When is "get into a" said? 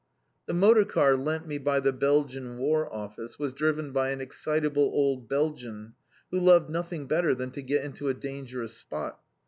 7.61-8.15